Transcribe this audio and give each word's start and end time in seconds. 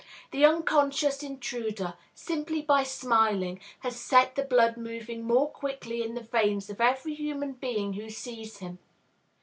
The 0.31 0.43
unconscious 0.43 1.21
intruder, 1.21 1.93
simply 2.15 2.63
by 2.63 2.81
smiling, 2.81 3.59
has 3.81 3.99
set 3.99 4.33
the 4.33 4.41
blood 4.43 4.75
moving 4.75 5.21
more 5.23 5.47
quickly 5.51 6.01
in 6.01 6.15
the 6.15 6.21
veins 6.23 6.71
of 6.71 6.81
every 6.81 7.13
human 7.13 7.51
being 7.53 7.93
who 7.93 8.09
sees 8.09 8.57
him. 8.57 8.79